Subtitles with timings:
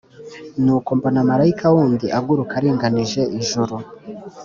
[0.63, 3.75] Nuko mbona Marayika wundi aguruka aringanije ijuru,